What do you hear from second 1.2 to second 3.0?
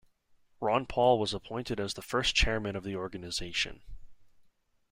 appointed as the first chairman of the